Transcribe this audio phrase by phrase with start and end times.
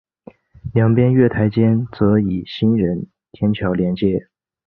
[0.73, 4.29] 两边月台间则以行人天桥连接。